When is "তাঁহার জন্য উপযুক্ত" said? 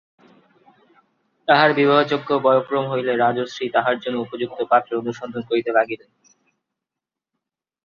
3.73-4.59